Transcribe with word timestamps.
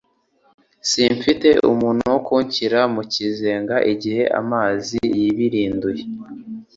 simfite 0.89 1.49
umuntu 1.71 2.03
wo 2.13 2.19
kunshyira 2.27 2.79
mu 2.93 3.01
kizenga 3.13 3.75
igihe 3.93 4.23
amazi 4.41 4.97
yibirinduye 5.17 6.03